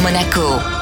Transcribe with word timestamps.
Monaco. 0.00 0.75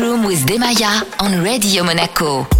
Room 0.00 0.24
with 0.24 0.46
Demaya 0.46 1.04
on 1.20 1.42
Radio 1.44 1.84
Monaco. 1.84 2.59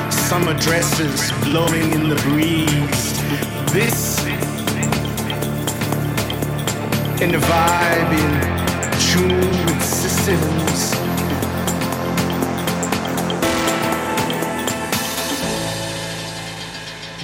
summer 0.31 0.53
dresses 0.59 1.29
blowing 1.43 1.91
in 1.91 2.07
the 2.07 2.15
breeze. 2.23 3.21
This 3.73 4.23
in 7.21 7.33
the 7.33 7.41
vibe 7.49 8.13
in 8.21 8.31
tune 9.09 9.49
with 9.65 9.83
systems. 9.83 10.91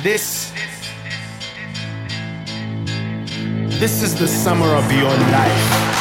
This 0.04 0.52
this 3.80 4.04
is 4.04 4.20
the 4.20 4.28
summer 4.28 4.76
of 4.76 4.92
your 4.92 5.16
life. 5.32 5.97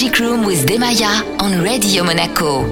Magic 0.00 0.18
Room 0.18 0.46
with 0.46 0.64
Demaya 0.66 1.20
on 1.42 1.62
Radio 1.62 2.02
Monaco. 2.02 2.69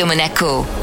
Monaco. 0.00 0.81